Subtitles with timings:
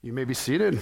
[0.00, 0.80] You may be seated.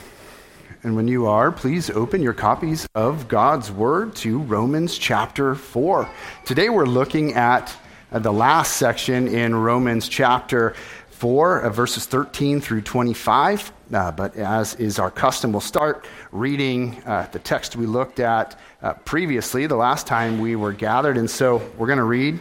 [0.82, 6.06] And when you are, please open your copies of God's Word to Romans chapter 4.
[6.44, 7.74] Today we're looking at
[8.12, 10.74] uh, the last section in Romans chapter
[11.12, 13.72] 4, uh, verses 13 through 25.
[13.90, 18.60] Uh, but as is our custom, we'll start reading uh, the text we looked at
[18.82, 21.16] uh, previously, the last time we were gathered.
[21.16, 22.38] And so we're going to read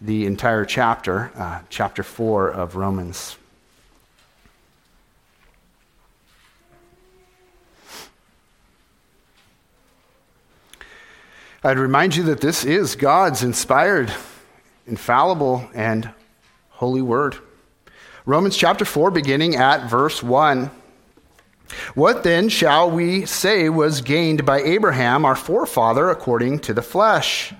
[0.00, 3.38] the entire chapter, chapter 4 of Romans.
[11.66, 14.12] I'd remind you that this is God's inspired,
[14.86, 16.08] infallible, and
[16.68, 17.38] holy word.
[18.24, 20.70] Romans chapter 4, beginning at verse 1.
[21.96, 27.52] What then shall we say was gained by Abraham, our forefather, according to the flesh?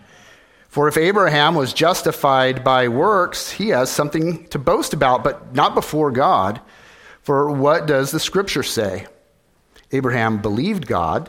[0.68, 5.74] For if Abraham was justified by works, he has something to boast about, but not
[5.74, 6.60] before God.
[7.22, 9.08] For what does the scripture say?
[9.90, 11.28] Abraham believed God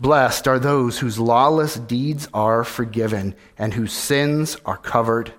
[0.00, 5.32] Blessed are those whose lawless deeds are forgiven and whose sins are covered.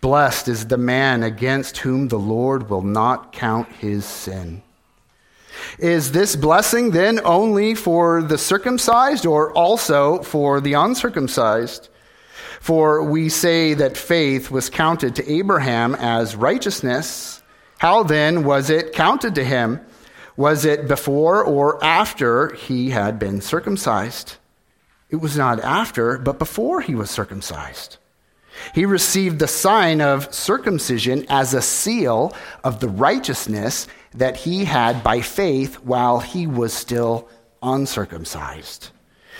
[0.00, 4.62] Blessed is the man against whom the Lord will not count his sin.
[5.78, 11.88] Is this blessing then only for the circumcised or also for the uncircumcised?
[12.60, 17.42] For we say that faith was counted to Abraham as righteousness.
[17.78, 19.80] How then was it counted to him?
[20.36, 24.36] Was it before or after he had been circumcised?
[25.08, 27.96] It was not after, but before he was circumcised.
[28.74, 35.02] He received the sign of circumcision as a seal of the righteousness that he had
[35.02, 37.28] by faith while he was still
[37.62, 38.90] uncircumcised.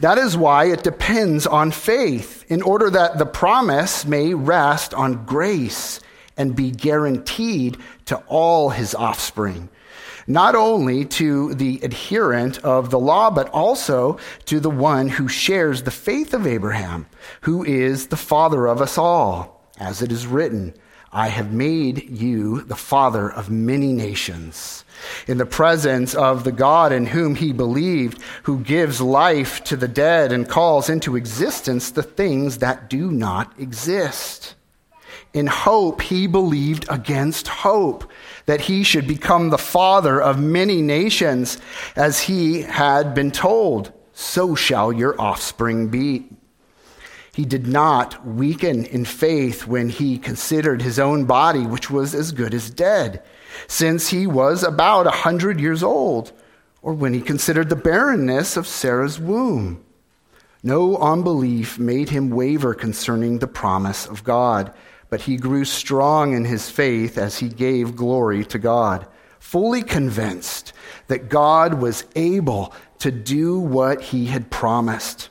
[0.00, 5.24] That is why it depends on faith, in order that the promise may rest on
[5.24, 6.00] grace
[6.36, 7.76] and be guaranteed
[8.06, 9.68] to all his offspring,
[10.26, 15.82] not only to the adherent of the law, but also to the one who shares
[15.82, 17.06] the faith of Abraham,
[17.42, 20.74] who is the father of us all, as it is written.
[21.12, 24.83] I have made you the father of many nations.
[25.26, 29.88] In the presence of the God in whom he believed, who gives life to the
[29.88, 34.54] dead and calls into existence the things that do not exist.
[35.32, 38.10] In hope, he believed against hope
[38.46, 41.58] that he should become the father of many nations,
[41.96, 46.28] as he had been told, so shall your offspring be.
[47.34, 52.30] He did not weaken in faith when he considered his own body, which was as
[52.30, 53.24] good as dead,
[53.66, 56.32] since he was about a hundred years old,
[56.80, 59.84] or when he considered the barrenness of Sarah's womb.
[60.62, 64.72] No unbelief made him waver concerning the promise of God,
[65.10, 69.08] but he grew strong in his faith as he gave glory to God,
[69.40, 70.72] fully convinced
[71.08, 75.30] that God was able to do what he had promised.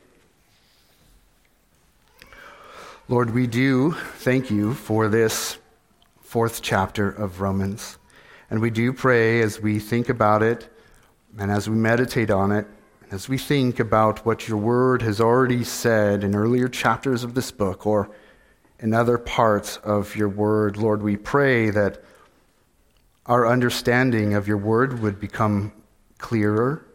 [3.07, 5.57] Lord, we do thank you for this
[6.21, 7.97] fourth chapter of Romans.
[8.49, 10.69] And we do pray as we think about it
[11.37, 12.67] and as we meditate on it,
[13.09, 17.51] as we think about what your word has already said in earlier chapters of this
[17.51, 18.09] book or
[18.79, 22.03] in other parts of your word, Lord, we pray that
[23.25, 25.73] our understanding of your word would become
[26.19, 26.85] clearer.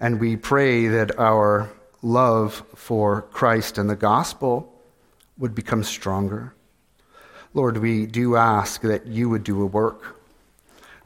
[0.00, 1.70] And we pray that our
[2.02, 4.72] love for Christ and the gospel
[5.38, 6.54] would become stronger.
[7.54, 10.16] Lord, we do ask that you would do a work,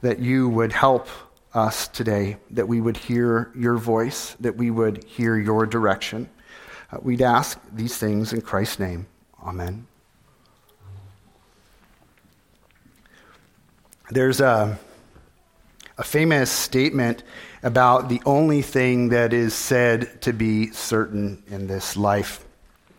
[0.01, 1.07] that you would help
[1.53, 6.29] us today, that we would hear your voice, that we would hear your direction.
[6.91, 9.05] Uh, we'd ask these things in Christ's name.
[9.43, 9.87] Amen.
[14.09, 14.77] There's a,
[15.97, 17.23] a famous statement
[17.63, 22.43] about the only thing that is said to be certain in this life.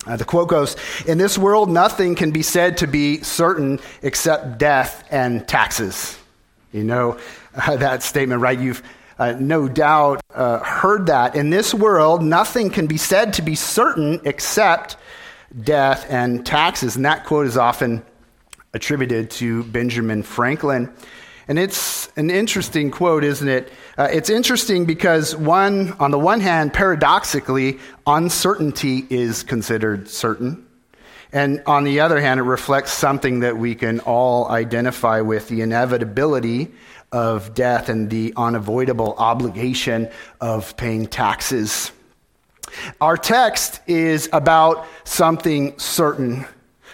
[0.06, 0.76] Uh, the quote goes
[1.06, 6.18] In this world, nothing can be said to be certain except death and taxes.
[6.72, 7.18] You know
[7.54, 8.58] uh, that statement, right?
[8.58, 8.82] You've
[9.18, 11.36] uh, no doubt uh, heard that.
[11.36, 14.96] In this world, nothing can be said to be certain except
[15.62, 16.96] death and taxes.
[16.96, 18.02] And that quote is often
[18.72, 20.92] attributed to Benjamin Franklin.
[21.48, 23.72] And it's an interesting quote, isn't it?
[23.98, 30.66] Uh, it's interesting because, one, on the one hand, paradoxically, uncertainty is considered certain.
[31.32, 35.62] And on the other hand, it reflects something that we can all identify with the
[35.62, 36.70] inevitability
[37.10, 40.10] of death and the unavoidable obligation
[40.40, 41.90] of paying taxes.
[43.00, 46.46] Our text is about something certain,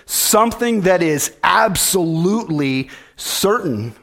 [0.07, 3.95] something that is absolutely certain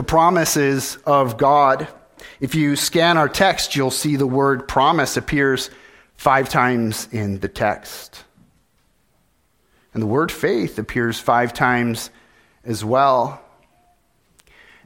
[0.00, 1.86] the promises of God.
[2.40, 5.68] If you scan our text, you'll see the word promise appears
[6.16, 8.24] five times in the text.
[9.92, 12.08] And the word faith appears five times
[12.64, 13.42] as well.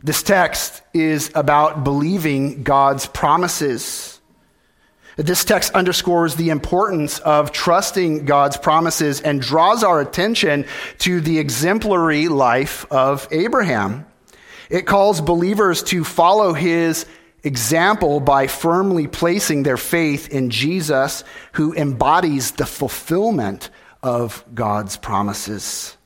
[0.03, 4.21] This text is about believing God's promises.
[5.15, 10.65] This text underscores the importance of trusting God's promises and draws our attention
[10.99, 14.07] to the exemplary life of Abraham.
[14.71, 17.07] It calls believers to follow his
[17.43, 23.71] example by firmly placing their faith in Jesus, who embodies the fulfillment
[24.03, 25.97] of God's promises.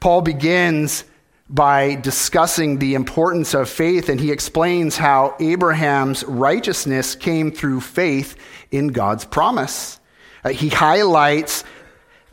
[0.00, 1.04] Paul begins
[1.48, 8.36] by discussing the importance of faith, and he explains how Abraham's righteousness came through faith
[8.70, 10.00] in God's promise.
[10.44, 11.64] Uh, he highlights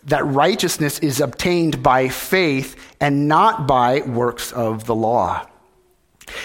[0.05, 5.45] that righteousness is obtained by faith and not by works of the law.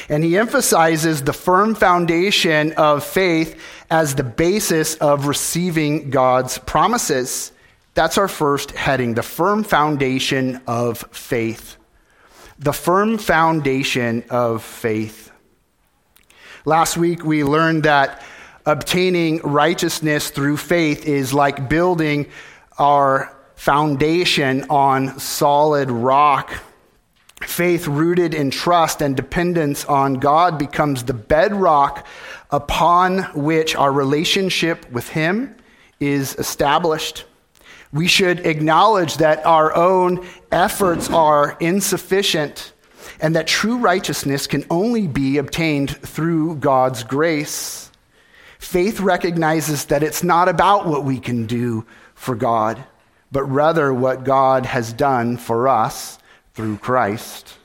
[0.09, 3.61] And he emphasizes the firm foundation of faith
[3.91, 7.53] as the basis of receiving God's promises.
[7.95, 11.77] That's our first heading the firm foundation of faith.
[12.59, 15.31] The firm foundation of faith.
[16.65, 18.23] Last week we learned that
[18.67, 22.27] obtaining righteousness through faith is like building
[22.79, 26.53] our foundation on solid rock.
[27.47, 32.07] Faith rooted in trust and dependence on God becomes the bedrock
[32.51, 35.55] upon which our relationship with Him
[36.01, 37.25] is established.
[37.93, 42.73] We should acknowledge that our own efforts are insufficient
[43.21, 47.91] and that true righteousness can only be obtained through God's grace.
[48.59, 52.83] Faith recognizes that it's not about what we can do for God,
[53.31, 56.19] but rather what God has done for us
[56.55, 57.57] through Christ.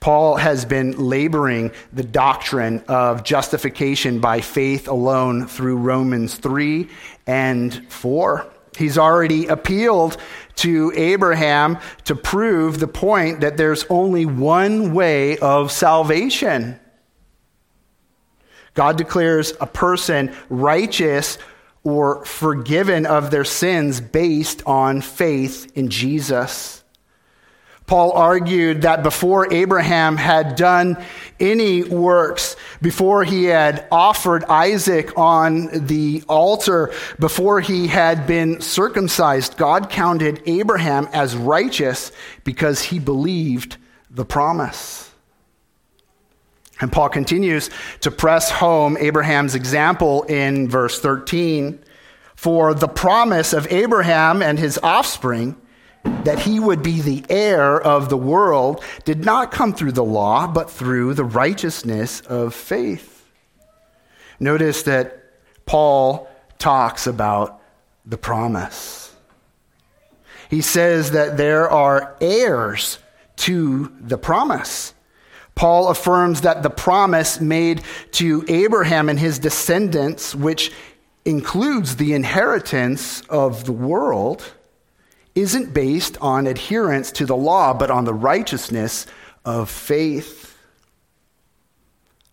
[0.00, 6.88] Paul has been laboring the doctrine of justification by faith alone through Romans 3
[7.26, 8.46] and 4.
[8.76, 10.18] He's already appealed
[10.56, 16.78] to Abraham to prove the point that there's only one way of salvation.
[18.74, 21.38] God declares a person righteous
[21.82, 26.77] or forgiven of their sins based on faith in Jesus.
[27.88, 31.02] Paul argued that before Abraham had done
[31.40, 39.56] any works, before he had offered Isaac on the altar, before he had been circumcised,
[39.56, 42.12] God counted Abraham as righteous
[42.44, 43.78] because he believed
[44.10, 45.10] the promise.
[46.82, 47.70] And Paul continues
[48.02, 51.82] to press home Abraham's example in verse 13.
[52.36, 55.56] For the promise of Abraham and his offspring,
[56.24, 60.46] that he would be the heir of the world did not come through the law,
[60.46, 63.26] but through the righteousness of faith.
[64.40, 65.24] Notice that
[65.66, 67.60] Paul talks about
[68.04, 69.14] the promise.
[70.48, 72.98] he says that there are heirs
[73.36, 74.94] to the promise.
[75.54, 80.72] Paul affirms that the promise made to Abraham and his descendants, which
[81.24, 84.54] includes the inheritance of the world,
[85.38, 89.06] isn't based on adherence to the law, but on the righteousness
[89.44, 90.58] of faith.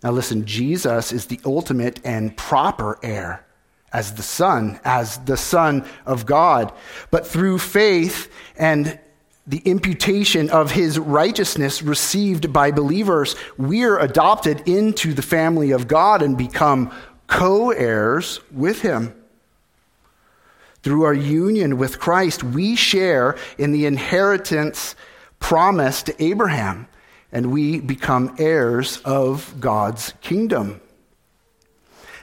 [0.04, 3.46] Now, listen, Jesus is the ultimate and proper heir
[3.94, 6.74] as the Son, as the Son of God.
[7.12, 9.00] But through faith and
[9.48, 16.24] the imputation of his righteousness received by believers, we're adopted into the family of God
[16.24, 16.92] and become
[17.28, 19.14] co heirs with him.
[20.86, 24.96] Through our union with Christ, we share in the inheritance
[25.40, 26.88] promised to Abraham,
[27.32, 30.80] and we become heirs of God's kingdom.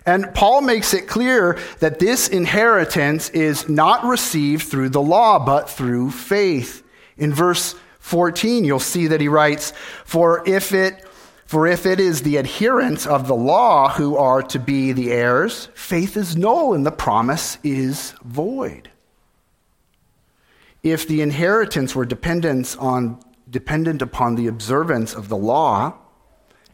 [0.07, 5.69] And Paul makes it clear that this inheritance is not received through the law, but
[5.69, 6.85] through faith.
[7.17, 9.73] In verse 14, you'll see that he writes,
[10.05, 11.05] For if it
[11.53, 15.69] for if it is the adherents of the law who are to be the heirs,
[15.75, 18.89] faith is null and the promise is void.
[20.83, 25.99] If the inheritance were dependent on, dependent upon the observance of the law,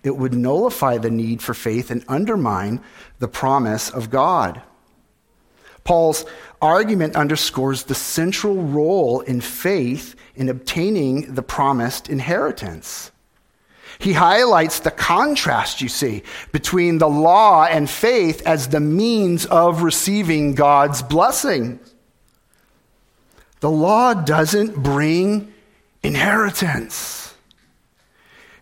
[0.05, 2.81] it would nullify the need for faith and undermine
[3.19, 4.63] the promise of God.
[5.83, 6.25] Paul's
[6.63, 13.11] argument underscores the central role in faith in obtaining the promised inheritance.
[13.99, 19.83] He highlights the contrast, you see, between the law and faith as the means of
[19.83, 21.81] receiving God's blessing.
[23.61, 25.53] The law doesn't bring
[26.03, 27.35] inheritance.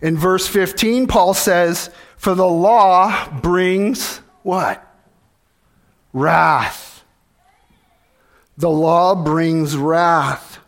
[0.00, 4.82] In verse 15, Paul says, For the law brings what?
[6.14, 7.04] Wrath.
[8.56, 10.60] The law brings wrath.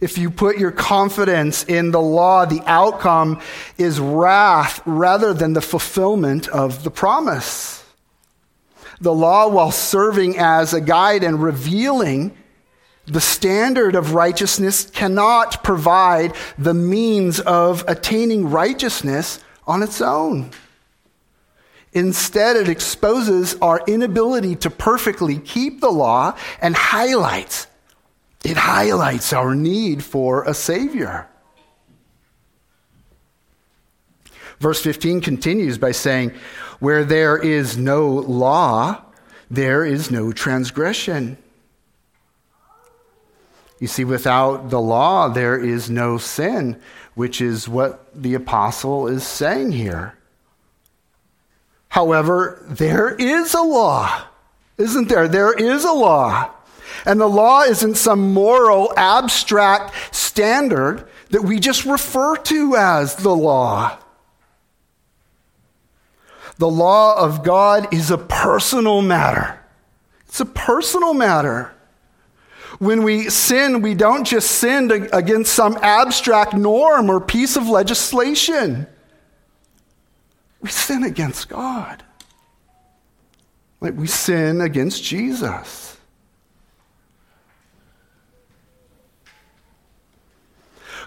[0.00, 3.40] If you put your confidence in the law, the outcome
[3.76, 7.84] is wrath rather than the fulfillment of the promise.
[9.00, 12.36] The law, while serving as a guide and revealing
[13.06, 20.50] the standard of righteousness, cannot provide the means of attaining righteousness on its own.
[21.92, 27.66] Instead, it exposes our inability to perfectly keep the law and highlights,
[28.44, 31.26] it highlights our need for a Savior.
[34.60, 36.32] Verse 15 continues by saying,
[36.78, 39.02] Where there is no law,
[39.50, 41.36] there is no transgression.
[43.78, 46.80] You see, without the law, there is no sin,
[47.14, 50.14] which is what the apostle is saying here.
[51.88, 54.24] However, there is a law,
[54.76, 55.26] isn't there?
[55.26, 56.50] There is a law.
[57.04, 63.34] And the law isn't some moral, abstract standard that we just refer to as the
[63.34, 63.98] law.
[66.58, 69.58] The law of God is a personal matter.
[70.26, 71.72] It's a personal matter.
[72.78, 78.86] When we sin, we don't just sin against some abstract norm or piece of legislation.
[80.60, 82.02] We sin against God.
[83.80, 85.89] Like we sin against Jesus.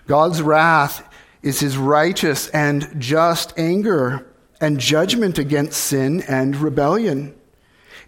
[0.07, 1.07] God's wrath
[1.41, 4.25] is his righteous and just anger
[4.61, 7.35] and judgment against sin and rebellion.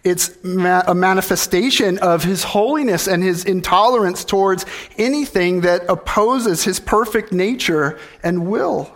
[0.04, 4.64] It's a manifestation of his holiness and his intolerance towards
[4.96, 8.94] anything that opposes his perfect nature and will.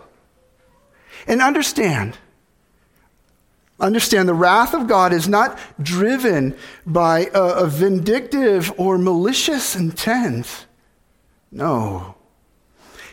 [1.27, 2.17] And understand,
[3.81, 6.55] Understand the wrath of God is not driven
[6.85, 10.67] by a, a vindictive or malicious intent.
[11.51, 12.15] No.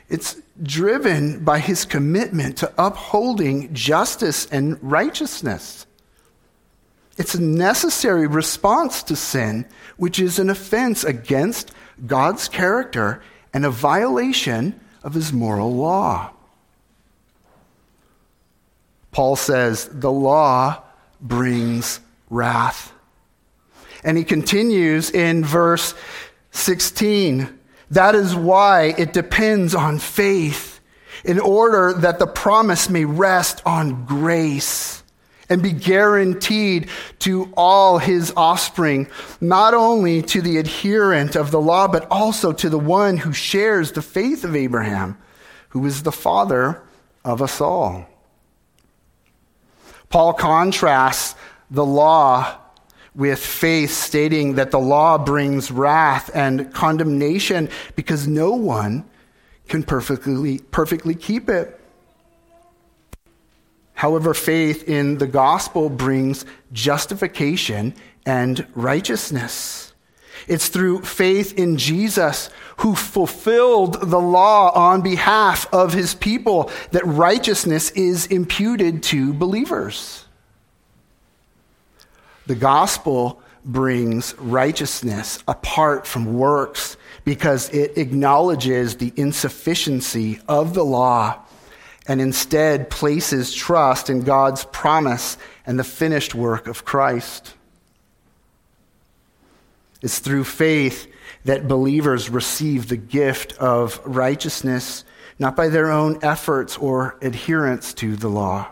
[0.08, 5.86] It's driven by his commitment to upholding justice and righteousness.
[7.18, 11.72] It's a necessary response to sin, which is an offense against
[12.06, 13.22] God's character
[13.52, 16.30] and a violation of his moral law.
[19.10, 20.82] Paul says, the law
[21.20, 22.00] brings
[22.30, 22.92] wrath.
[24.04, 25.94] And he continues in verse
[26.52, 27.57] 16.
[27.90, 30.80] That is why it depends on faith
[31.24, 35.02] in order that the promise may rest on grace
[35.48, 36.88] and be guaranteed
[37.20, 39.08] to all his offspring,
[39.40, 43.92] not only to the adherent of the law, but also to the one who shares
[43.92, 45.16] the faith of Abraham,
[45.70, 46.82] who is the father
[47.24, 48.06] of us all.
[50.10, 51.34] Paul contrasts
[51.70, 52.58] the law
[53.14, 59.04] with faith, stating that the law brings wrath and condemnation because no one
[59.68, 61.78] can perfectly, perfectly keep it.
[63.94, 69.92] However, faith in the gospel brings justification and righteousness.
[70.46, 72.48] It's through faith in Jesus,
[72.78, 80.24] who fulfilled the law on behalf of his people, that righteousness is imputed to believers.
[82.48, 91.40] The gospel brings righteousness apart from works because it acknowledges the insufficiency of the law
[92.06, 95.36] and instead places trust in God's promise
[95.66, 97.54] and the finished work of Christ.
[100.00, 101.06] It's through faith
[101.44, 105.04] that believers receive the gift of righteousness,
[105.38, 108.68] not by their own efforts or adherence to the law.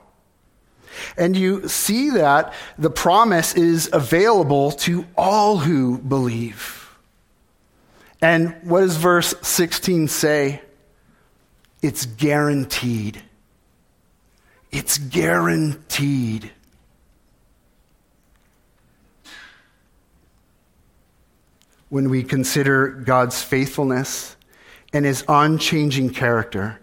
[1.16, 6.96] And you see that the promise is available to all who believe.
[8.20, 10.62] And what does verse 16 say?
[11.82, 13.22] It's guaranteed.
[14.72, 16.50] It's guaranteed.
[21.88, 24.36] When we consider God's faithfulness
[24.92, 26.80] and his unchanging character,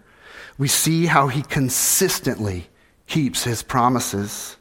[0.56, 2.68] we see how he consistently
[3.06, 4.56] keeps his promises.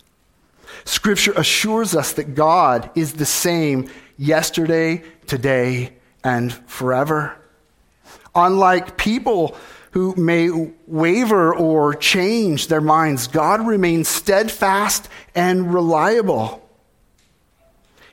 [0.85, 7.35] Scripture assures us that God is the same yesterday, today, and forever.
[8.35, 9.55] Unlike people
[9.91, 10.50] who may
[10.88, 16.67] waver or change their minds, God remains steadfast and reliable.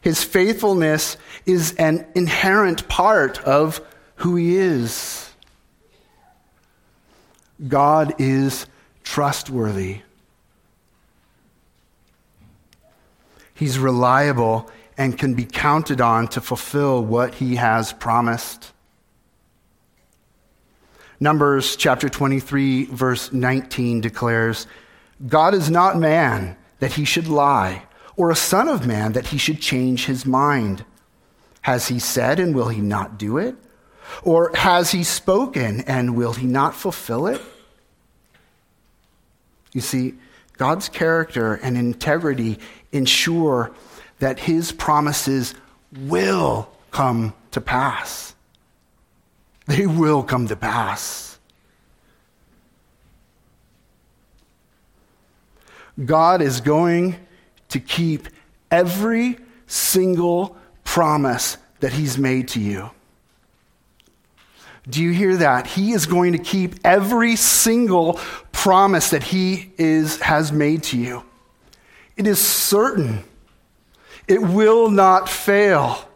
[0.02, 3.80] His faithfulness is an inherent part of
[4.16, 5.30] who he is.
[7.66, 8.66] God is
[9.02, 10.02] trustworthy.
[13.60, 18.72] He's reliable and can be counted on to fulfill what he has promised.
[21.20, 24.66] Numbers chapter 23, verse 19 declares
[25.28, 27.82] God is not man that he should lie,
[28.16, 30.86] or a son of man that he should change his mind.
[31.60, 33.56] Has he said, and will he not do it?
[34.22, 37.42] Or has he spoken, and will he not fulfill it?
[39.74, 40.14] You see,
[40.56, 42.58] God's character and integrity
[42.92, 43.72] ensure
[44.18, 45.54] that his promises
[45.92, 48.34] will come to pass.
[49.66, 51.38] They will come to pass.
[56.04, 57.16] God is going
[57.68, 58.28] to keep
[58.70, 62.90] every single promise that he's made to you.
[64.88, 65.66] Do you hear that?
[65.66, 68.18] He is going to keep every single
[68.50, 71.22] promise that he is, has made to you.
[72.20, 73.24] It is certain.
[74.28, 76.06] It will not fail.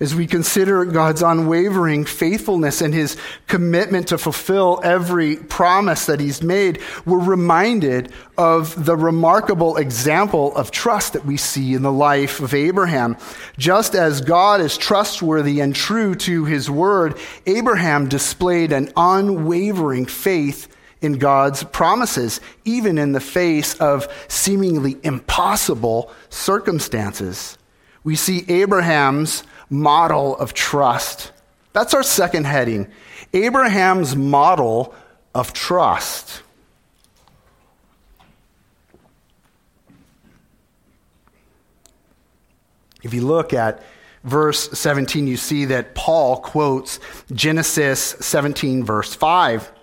[0.00, 6.42] As we consider God's unwavering faithfulness and his commitment to fulfill every promise that he's
[6.42, 12.40] made, we're reminded of the remarkable example of trust that we see in the life
[12.40, 13.18] of Abraham.
[13.58, 20.68] Just as God is trustworthy and true to his word, Abraham displayed an unwavering faith
[21.04, 27.58] in God's promises, even in the face of seemingly impossible circumstances.
[28.02, 31.32] We see Abraham's model of trust.
[31.74, 32.88] That's our second heading
[33.34, 34.94] Abraham's model
[35.34, 36.42] of trust.
[43.02, 43.82] If you look at
[44.22, 46.98] verse 17, you see that Paul quotes
[47.32, 49.73] Genesis 17, verse 5.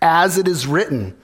[0.00, 1.16] As it is written,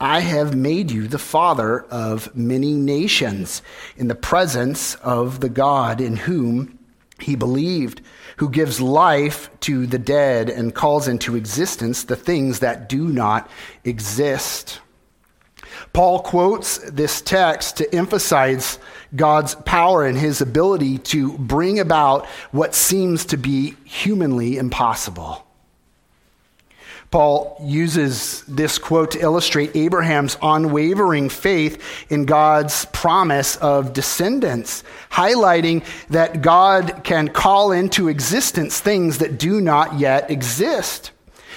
[0.00, 3.62] I have made you the father of many nations
[3.96, 6.78] in the presence of the God in whom
[7.18, 8.02] he believed,
[8.36, 13.50] who gives life to the dead and calls into existence the things that do not
[13.82, 14.80] exist.
[15.92, 18.78] Paul quotes this text to emphasize
[19.16, 25.47] God's power and his ability to bring about what seems to be humanly impossible.
[27.10, 35.84] Paul uses this quote to illustrate Abraham's unwavering faith in God's promise of descendants, highlighting
[36.10, 41.12] that God can call into existence things that do not yet exist.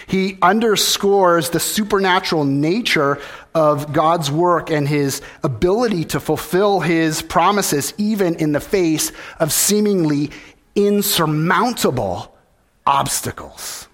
[0.07, 3.19] He underscores the supernatural nature
[3.53, 9.51] of God's work and his ability to fulfill his promises, even in the face of
[9.51, 10.31] seemingly
[10.75, 12.35] insurmountable
[12.85, 13.87] obstacles.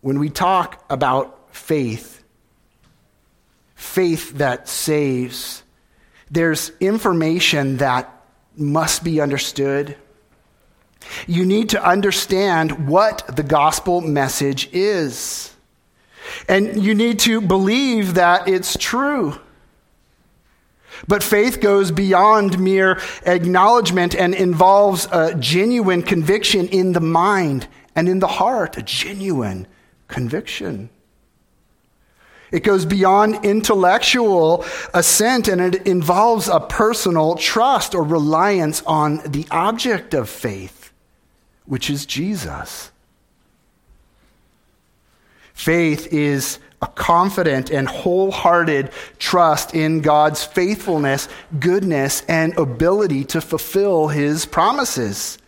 [0.00, 2.22] When we talk about faith,
[3.74, 5.62] faith that saves.
[6.30, 8.12] There's information that
[8.56, 9.96] must be understood.
[11.26, 15.54] You need to understand what the gospel message is.
[16.48, 19.38] And you need to believe that it's true.
[21.06, 28.08] But faith goes beyond mere acknowledgement and involves a genuine conviction in the mind and
[28.08, 29.66] in the heart, a genuine
[30.08, 30.90] conviction.
[32.50, 39.46] It goes beyond intellectual assent and it involves a personal trust or reliance on the
[39.50, 40.92] object of faith,
[41.66, 42.90] which is Jesus.
[45.52, 54.08] Faith is a confident and wholehearted trust in God's faithfulness, goodness, and ability to fulfill
[54.08, 55.38] his promises.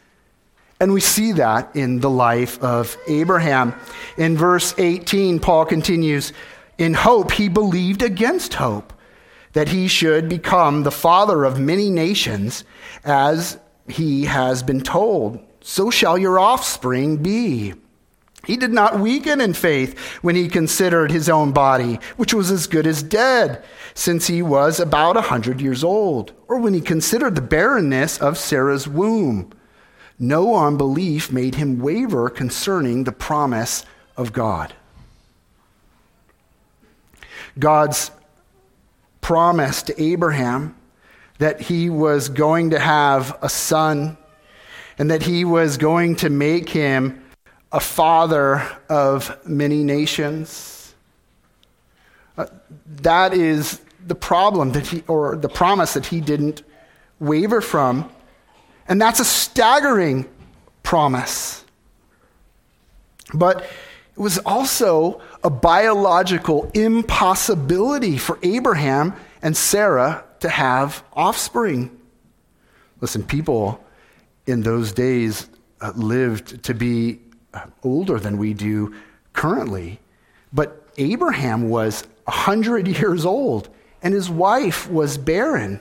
[0.81, 3.75] And we see that in the life of Abraham.
[4.17, 6.33] In verse 18, Paul continues
[6.79, 8.95] In hope, he believed against hope
[9.53, 12.65] that he should become the father of many nations,
[13.05, 15.41] as he has been told.
[15.61, 17.75] So shall your offspring be.
[18.47, 22.67] He did not weaken in faith when he considered his own body, which was as
[22.67, 23.63] good as dead,
[23.93, 28.39] since he was about a hundred years old, or when he considered the barrenness of
[28.39, 29.53] Sarah's womb.
[30.23, 33.87] No unbelief made him waver concerning the promise
[34.19, 34.75] of God.
[37.59, 38.11] God's
[39.23, 40.77] promise to Abraham
[41.39, 44.19] that he was going to have a son
[44.99, 47.25] and that he was going to make him
[47.73, 50.95] a father of many nations.
[52.37, 52.47] Uh,
[52.87, 56.63] that is the problem that he, or the promise that he didn't
[57.21, 58.11] waver from.
[58.91, 60.29] And that's a staggering
[60.83, 61.65] promise.
[63.33, 71.97] But it was also a biological impossibility for Abraham and Sarah to have offspring.
[73.01, 73.83] Listen, people
[74.47, 75.49] in those days
[75.81, 77.21] uh, lived to be
[77.85, 78.93] older than we do
[79.33, 80.01] currently.
[80.53, 83.69] But Abraham was 100 years old,
[84.03, 85.81] and his wife was barren.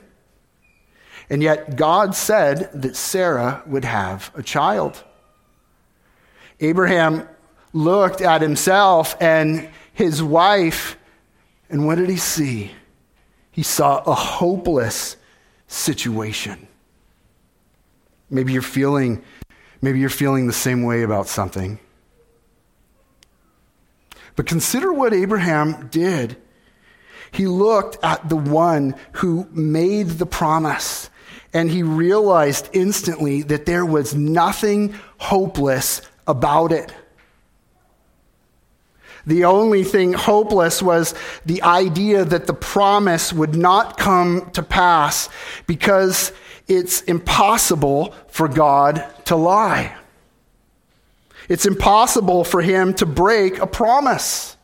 [1.30, 5.04] And yet, God said that Sarah would have a child.
[6.60, 7.28] Abraham
[7.72, 10.98] looked at himself and his wife,
[11.70, 12.72] and what did he see?
[13.52, 15.18] He saw a hopeless
[15.68, 16.68] situation.
[18.30, 19.24] Maybe you're feeling
[19.82, 21.80] Maybe you're feeling the same way about something.
[24.36, 26.38] But consider what Abraham did.
[27.32, 31.10] He looked at the one who made the promise,
[31.54, 36.94] and he realized instantly that there was nothing hopeless about it.
[39.26, 41.14] The only thing hopeless was
[41.46, 45.30] the idea that the promise would not come to pass
[45.68, 46.32] because
[46.68, 49.96] it's impossible for God to lie.
[51.48, 54.56] It's impossible for him to break a promise.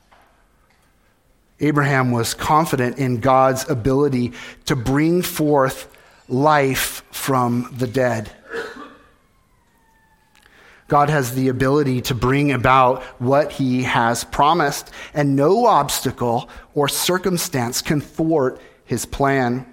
[1.60, 4.34] Abraham was confident in God's ability
[4.65, 5.91] to bring forth
[6.27, 8.31] life from the dead.
[10.88, 16.88] God has the ability to bring about what he has promised, and no obstacle or
[16.88, 19.65] circumstance can thwart his plan.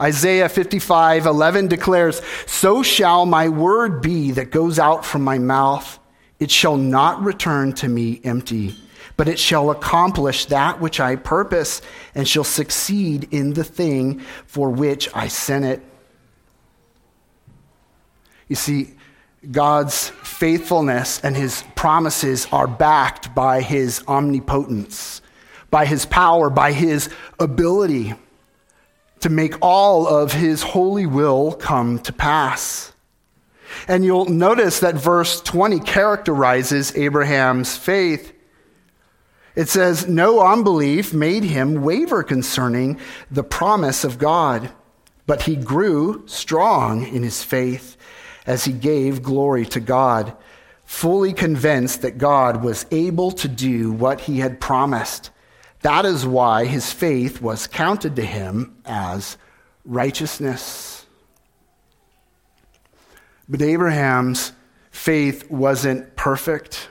[0.00, 5.98] Isaiah 55, 11 declares, So shall my word be that goes out from my mouth.
[6.38, 8.76] It shall not return to me empty,
[9.16, 11.80] but it shall accomplish that which I purpose
[12.14, 15.82] and shall succeed in the thing for which I sent it.
[18.48, 18.94] You see,
[19.50, 25.22] God's faithfulness and his promises are backed by his omnipotence,
[25.70, 28.14] by his power, by his ability
[29.20, 32.92] to make all of his holy will come to pass.
[33.88, 38.32] And you'll notice that verse 20 characterizes Abraham's faith.
[39.56, 44.70] It says, No unbelief made him waver concerning the promise of God,
[45.26, 47.96] but he grew strong in his faith
[48.46, 50.36] as he gave glory to God,
[50.84, 55.30] fully convinced that God was able to do what he had promised.
[55.80, 59.38] That is why his faith was counted to him as
[59.84, 61.06] righteousness.
[63.48, 64.52] But Abraham's
[64.90, 66.85] faith wasn't perfect.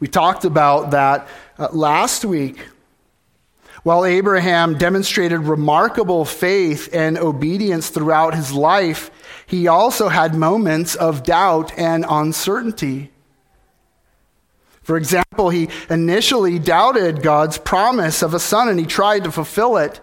[0.00, 2.68] We talked about that uh, last week.
[3.82, 9.10] While Abraham demonstrated remarkable faith and obedience throughout his life,
[9.46, 13.10] he also had moments of doubt and uncertainty.
[14.82, 19.76] For example, he initially doubted God's promise of a son and he tried to fulfill
[19.76, 20.00] it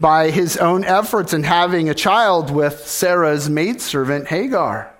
[0.00, 4.94] by his own efforts in having a child with Sarah's maidservant Hagar.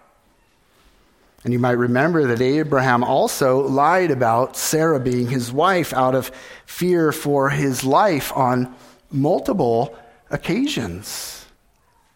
[1.45, 6.33] And you might remember that Abraham also lied about Sarah being his wife out of
[6.67, 8.75] fear for his life on
[9.11, 9.97] multiple
[10.31, 11.47] occasions,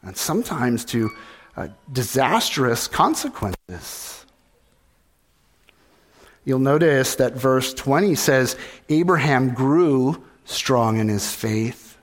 [0.03, 1.11] and sometimes to
[1.57, 4.27] uh, disastrous consequences.
[6.45, 8.57] You'll notice that verse 20 says
[8.89, 11.97] Abraham grew strong in his faith.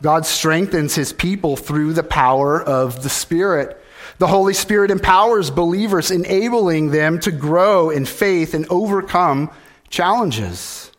[0.00, 3.81] God strengthens his people through the power of the Spirit.
[4.22, 9.50] The Holy Spirit empowers believers, enabling them to grow in faith and overcome
[9.90, 10.92] challenges.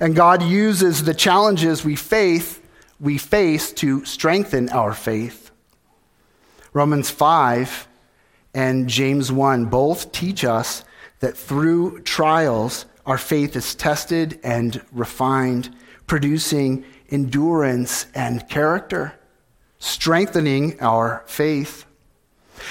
[0.00, 2.60] And God uses the challenges we face,
[2.98, 5.50] we face to strengthen our faith.
[6.72, 7.86] Romans 5
[8.54, 10.86] and James 1 both teach us
[11.20, 19.12] that through trials, our faith is tested and refined, producing endurance and character,
[19.78, 21.84] strengthening our faith.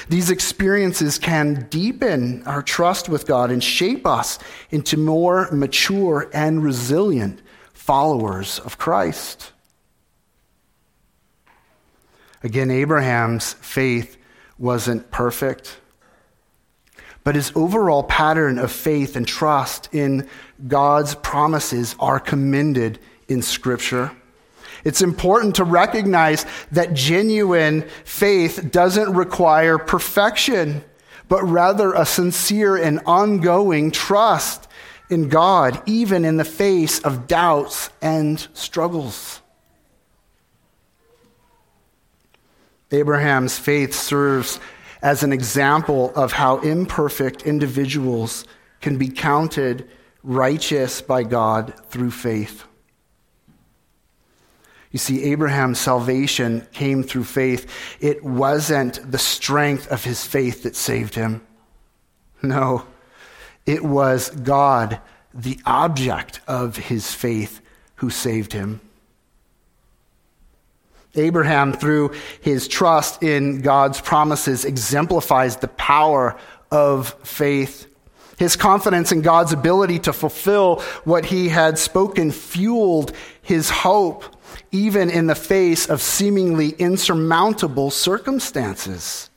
[0.10, 4.40] These experiences can deepen our trust with God and shape us
[4.72, 7.42] into more mature and resilient
[7.74, 9.54] followers of Christ.
[12.44, 14.18] Again, Abraham's faith
[14.58, 15.80] wasn't perfect,
[17.24, 20.28] but his overall pattern of faith and trust in
[20.68, 24.12] God's promises are commended in Scripture.
[24.88, 30.82] It's important to recognize that genuine faith doesn't require perfection,
[31.28, 34.66] but rather a sincere and ongoing trust
[35.10, 39.42] in God, even in the face of doubts and struggles.
[42.90, 44.58] Abraham's faith serves
[45.02, 48.46] as an example of how imperfect individuals
[48.80, 49.86] can be counted
[50.24, 52.67] righteous by God through faith.
[54.98, 57.72] You see, Abraham's salvation came through faith.
[58.00, 61.46] It wasn't the strength of his faith that saved him.
[62.42, 62.84] No,
[63.68, 65.00] it was God,
[65.36, 67.62] the object of his faith,
[67.98, 68.82] who saved him.
[71.14, 76.36] Abraham, through his trust in God's promises, exemplifies the power
[76.72, 77.86] of faith.
[78.40, 83.12] His confidence in God's ability to fulfill what he had spoken fueled
[83.44, 84.24] his hope
[84.72, 89.30] even in the face of seemingly insurmountable circumstances.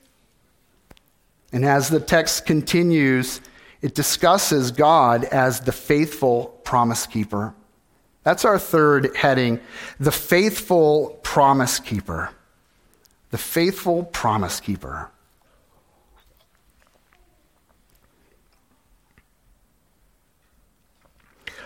[1.52, 3.40] And as the text continues,
[3.82, 7.54] it discusses God as the faithful promise keeper.
[8.22, 9.60] That's our third heading
[9.98, 12.30] the faithful promise keeper.
[13.30, 15.10] The faithful promise keeper.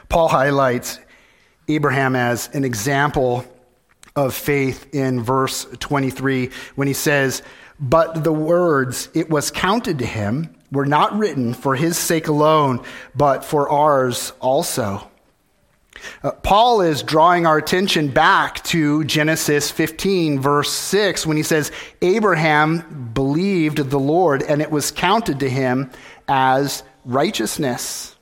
[0.08, 1.00] Paul highlights
[1.68, 3.44] Abraham as an example
[4.16, 7.42] of faith in verse 23 when he says,
[7.80, 12.84] But the words, it was counted to him, were not written for his sake alone,
[13.14, 15.08] but for ours also.
[16.22, 21.72] Uh, Paul is drawing our attention back to Genesis 15, verse 6, when he says,
[22.02, 25.90] Abraham believed the Lord, and it was counted to him
[26.28, 28.13] as righteousness.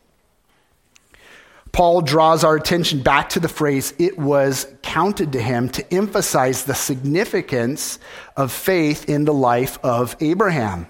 [1.73, 6.65] Paul draws our attention back to the phrase, it was counted to him, to emphasize
[6.65, 7.99] the significance
[8.37, 10.87] of faith in the life of Abraham.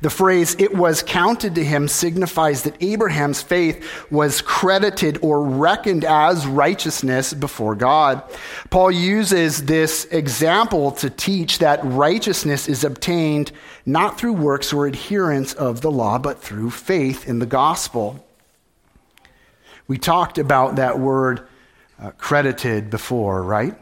[0.00, 6.04] The phrase, it was counted to him, signifies that Abraham's faith was credited or reckoned
[6.04, 8.22] as righteousness before God.
[8.70, 13.52] Paul uses this example to teach that righteousness is obtained
[13.84, 18.24] not through works or adherence of the law, but through faith in the gospel.
[19.88, 21.46] We talked about that word
[22.00, 23.76] uh, credited before, right?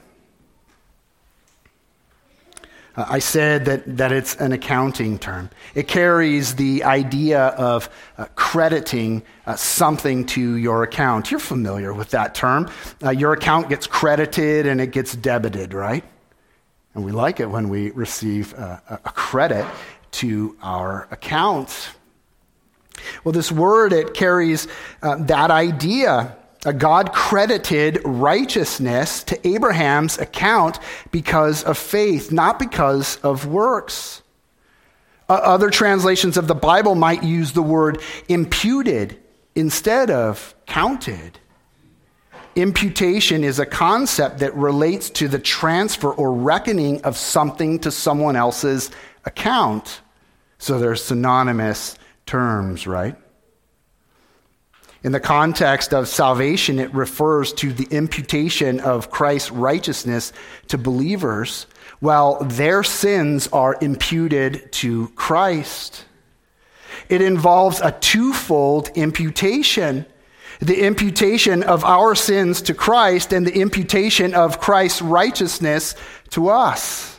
[2.97, 5.51] Uh, I said that, that it's an accounting term.
[5.75, 11.31] It carries the idea of uh, crediting uh, something to your account.
[11.31, 12.69] You're familiar with that term.
[13.03, 16.05] Uh, your account gets credited and it gets debited, right?
[16.95, 19.65] And we like it when we receive uh, a credit
[20.13, 21.91] to our account.
[23.25, 24.69] Well, this word, it carries
[25.03, 26.37] uh, that idea.
[26.65, 30.79] Uh, God credited righteousness to Abraham's account
[31.11, 34.23] because of faith, not because of works.
[35.29, 39.19] Uh, other translations of the Bible might use the word imputed
[39.55, 41.39] instead of counted.
[42.57, 48.35] Imputation is a concept that relates to the transfer or reckoning of something to someone
[48.35, 48.91] else's
[49.25, 50.01] account.
[50.59, 51.97] So they're synonymous
[52.31, 53.17] terms, right?
[55.03, 60.33] In the context of salvation, it refers to the imputation of Christ's righteousness
[60.69, 61.67] to believers,
[61.99, 66.05] while their sins are imputed to Christ.
[67.09, 70.07] It involves a twofold imputation
[70.61, 75.95] the imputation of our sins to Christ and the imputation of Christ's righteousness
[76.31, 77.10] to us.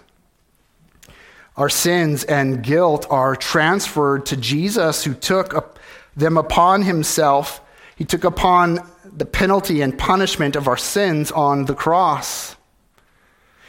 [1.57, 5.79] Our sins and guilt are transferred to Jesus, who took
[6.15, 7.61] them upon himself.
[7.95, 12.55] He took upon the penalty and punishment of our sins on the cross.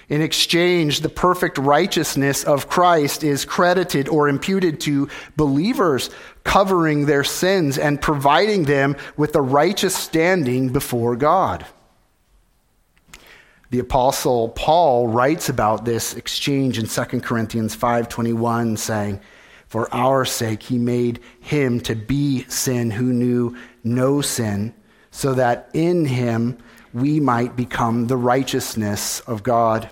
[0.08, 6.10] In exchange, the perfect righteousness of Christ is credited or imputed to believers,
[6.44, 11.64] covering their sins and providing them with a righteous standing before God.
[13.72, 19.18] The apostle Paul writes about this exchange in 2 Corinthians 5:21 saying,
[19.66, 24.74] "For our sake he made him to be sin who knew no sin,
[25.10, 26.58] so that in him
[26.92, 29.88] we might become the righteousness of God."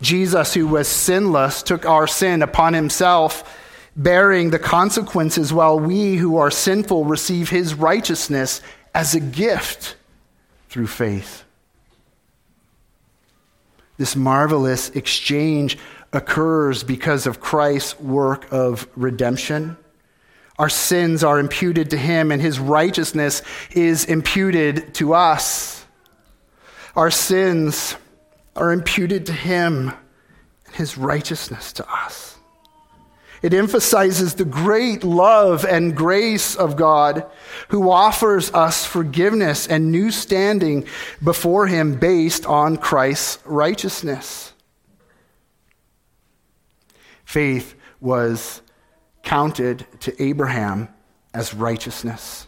[0.00, 3.42] Jesus, who was sinless, took our sin upon himself,
[3.96, 8.60] bearing the consequences, while we who are sinful receive his righteousness
[8.94, 9.96] as a gift
[10.68, 11.42] through faith.
[13.98, 15.76] This marvelous exchange
[16.12, 19.76] occurs because of Christ's work of redemption.
[20.58, 25.84] Our sins are imputed to him, and his righteousness is imputed to us.
[26.96, 27.96] Our sins
[28.56, 29.92] are imputed to him
[30.66, 32.37] and his righteousness to us.
[33.42, 37.24] It emphasizes the great love and grace of God
[37.68, 40.86] who offers us forgiveness and new standing
[41.22, 44.52] before him based on Christ's righteousness.
[47.24, 48.62] Faith was
[49.22, 50.88] counted to Abraham
[51.34, 52.46] as righteousness.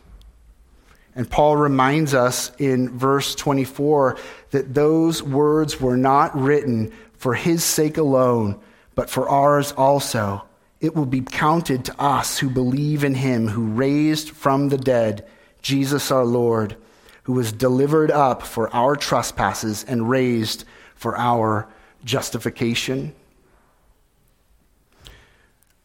[1.15, 4.17] And Paul reminds us in verse 24
[4.51, 8.59] that those words were not written for his sake alone,
[8.95, 10.45] but for ours also.
[10.81, 15.27] It will be counted to us who believe in him who raised from the dead
[15.61, 16.77] Jesus our Lord,
[17.25, 20.65] who was delivered up for our trespasses and raised
[20.95, 21.69] for our
[22.05, 23.15] justification.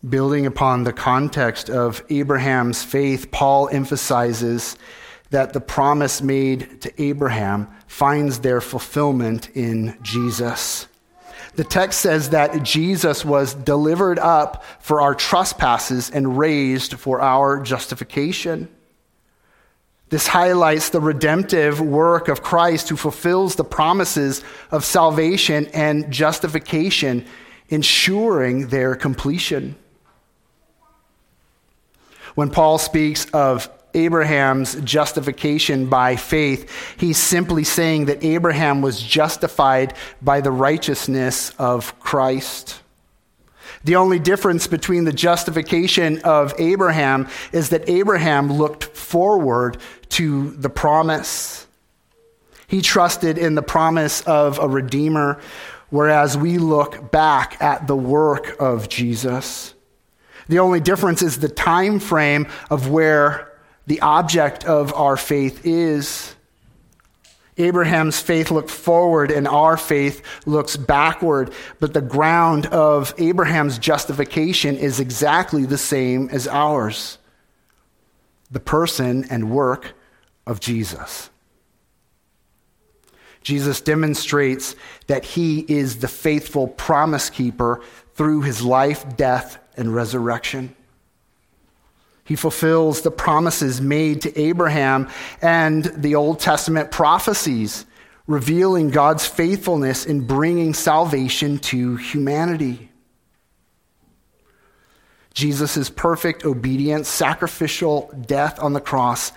[0.08, 4.78] Building upon the context of Abraham's faith, Paul emphasizes
[5.32, 10.88] that the promise made to Abraham finds their fulfillment in Jesus.
[11.56, 17.62] The text says that Jesus was delivered up for our trespasses and raised for our
[17.62, 18.68] justification.
[20.10, 27.26] This highlights the redemptive work of Christ who fulfills the promises of salvation and justification,
[27.70, 29.76] ensuring their completion.
[32.36, 36.96] When Paul speaks of Abraham's justification by faith.
[36.98, 42.82] He's simply saying that Abraham was justified by the righteousness of Christ.
[43.86, 49.78] The only difference between the justification of Abraham is that Abraham looked forward
[50.10, 51.68] to the promise.
[52.68, 55.40] He trusted in the promise of a Redeemer,
[55.92, 59.76] whereas we look back at the work of Jesus.
[60.48, 63.52] The only difference is the time frame of where
[63.88, 66.36] the object of our faith is.
[67.58, 74.76] Abraham's faith looked forward and our faith looks backward, but the ground of Abraham's justification
[74.76, 77.18] is exactly the same as ours
[78.52, 79.94] the person and work
[80.46, 81.30] of Jesus.
[83.42, 84.76] Jesus demonstrates
[85.08, 87.82] that he is the faithful promise keeper
[88.16, 90.76] through his life, death, and resurrection.
[92.26, 95.10] He fulfills the promises made to Abraham
[95.42, 97.86] and the Old Testament prophecies,
[98.26, 102.90] revealing God's faithfulness in bringing salvation to humanity.
[105.36, 109.32] Jesus' perfect obedience, sacrificial death on the cross,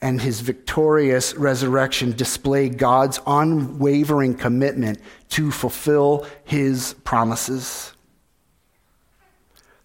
[0.00, 7.92] and his victorious resurrection display God's unwavering commitment to fulfill his promises.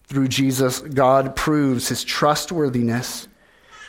[0.06, 3.26] Through Jesus, God proves his trustworthiness,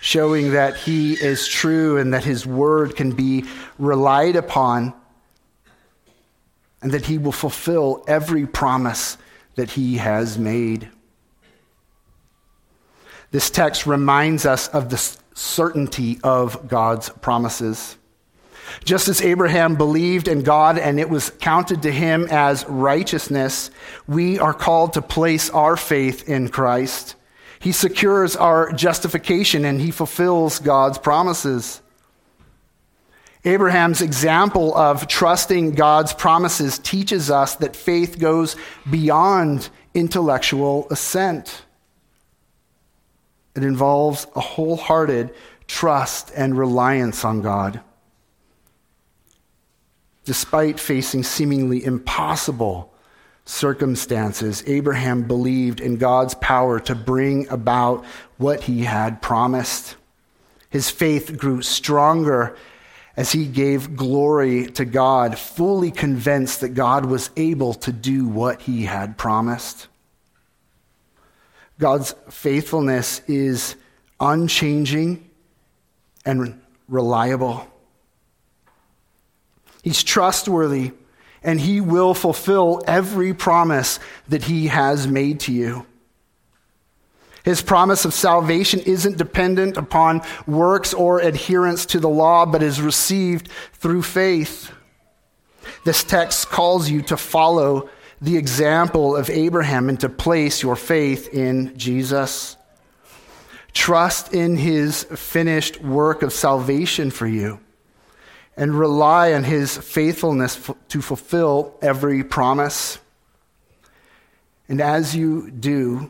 [0.01, 3.45] showing that he is true and that his word can be
[3.77, 4.93] relied upon,
[6.81, 9.17] and that he will fulfill every promise
[9.55, 10.89] that he has made.
[13.31, 17.97] This text reminds us of the certainty of God's promises.
[18.83, 23.71] Just as Abraham believed in God and it was counted to him as righteousness,
[24.07, 27.15] we are called to place our faith in Christ.
[27.59, 31.81] He secures our justification and he fulfills God's promises.
[33.43, 38.55] Abraham's example of trusting God's promises teaches us that faith goes
[38.89, 41.63] beyond intellectual assent.
[43.55, 45.33] It involves a wholehearted
[45.67, 47.81] trust and reliance on God.
[50.25, 52.91] Despite facing seemingly impossible
[53.45, 58.03] circumstances, Abraham believed in God's power to bring about
[58.37, 59.95] what he had promised.
[60.69, 62.57] His faith grew stronger
[63.15, 68.63] as he gave glory to God, fully convinced that God was able to do what
[68.63, 69.87] he had promised.
[71.79, 73.75] God's faithfulness is
[74.19, 75.29] unchanging
[76.25, 77.67] and reliable.
[79.85, 80.93] He's trustworthy
[81.43, 85.85] and he will fulfill every promise that he has made to you.
[87.43, 92.81] His promise of salvation isn't dependent upon works or adherence to the law, but is
[92.81, 94.71] received through faith.
[95.83, 97.87] This text calls you to follow
[98.19, 102.57] the example of Abraham and to place your faith in Jesus.
[103.71, 107.59] Trust in his finished work of salvation for you
[108.57, 112.99] and rely on his faithfulness to fulfill every promise.
[114.69, 116.09] And as you do,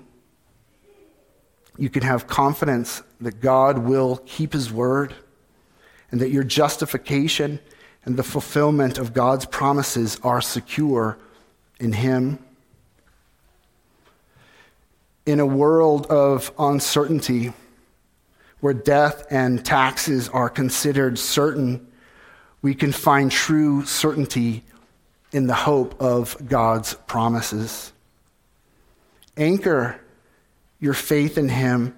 [1.78, 5.14] you can have confidence that God will keep his word
[6.12, 7.60] and that your justification
[8.06, 11.18] and the fulfillment of God's promises are secure
[11.80, 12.40] in him.
[15.26, 17.52] In a world of uncertainty,
[18.60, 21.86] where death and taxes are considered certain,
[22.66, 24.64] we can find true certainty
[25.32, 27.94] in the hope of God's promises.
[29.38, 30.02] Anchor
[30.80, 31.96] your faith in Him,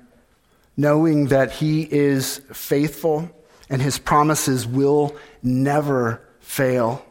[0.75, 3.31] knowing that He is faithful
[3.69, 7.05] and His promises will never fail.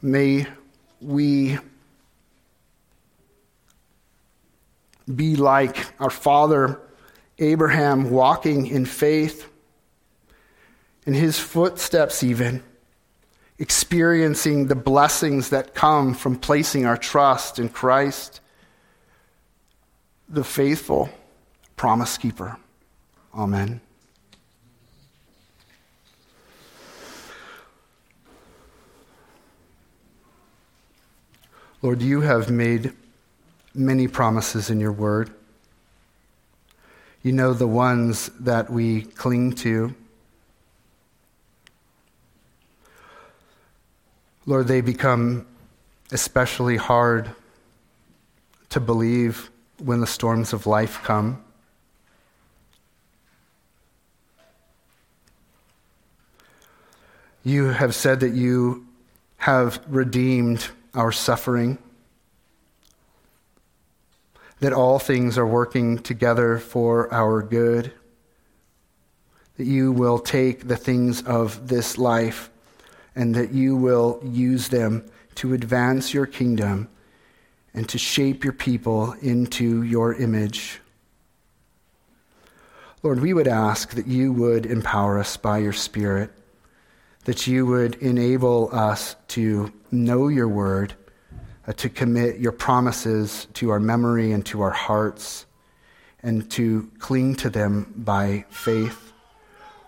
[0.00, 0.46] May
[1.02, 1.58] we
[5.14, 6.80] be like our father
[7.38, 9.46] Abraham, walking in faith,
[11.06, 12.62] in his footsteps, even
[13.58, 18.40] experiencing the blessings that come from placing our trust in Christ,
[20.28, 21.08] the faithful
[21.76, 22.58] promise keeper.
[23.34, 23.80] Amen.
[31.82, 32.92] Lord, you have made
[33.74, 35.30] many promises in your word.
[37.22, 39.94] You know the ones that we cling to.
[44.48, 45.44] Lord, they become
[46.12, 47.32] especially hard
[48.68, 49.50] to believe
[49.82, 51.42] when the storms of life come.
[57.42, 58.86] You have said that you
[59.38, 61.78] have redeemed our suffering,
[64.60, 67.92] that all things are working together for our good,
[69.56, 72.48] that you will take the things of this life
[73.16, 75.04] and that you will use them
[75.34, 76.88] to advance your kingdom
[77.72, 80.80] and to shape your people into your image.
[83.02, 86.30] Lord, we would ask that you would empower us by your Spirit,
[87.24, 90.94] that you would enable us to know your word,
[91.66, 95.46] uh, to commit your promises to our memory and to our hearts,
[96.22, 99.12] and to cling to them by faith.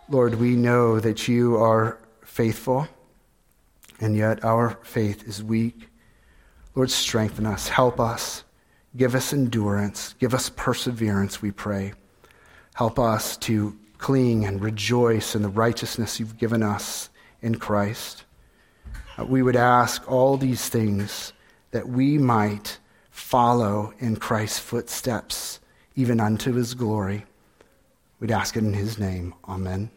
[0.08, 2.88] Lord, we know that you are faithful
[4.00, 5.88] and yet our faith is weak.
[6.74, 8.44] Lord, strengthen us, help us,
[8.96, 11.92] give us endurance, give us perseverance, we pray.
[12.74, 17.10] Help us to cling and rejoice in the righteousness you've given us
[17.42, 18.24] in Christ.
[19.18, 21.32] Uh, we would ask all these things
[21.72, 22.78] that we might
[23.10, 25.60] follow in Christ's footsteps,
[25.96, 27.24] even unto his glory.
[28.20, 29.34] We'd ask it in his name.
[29.48, 29.90] Amen.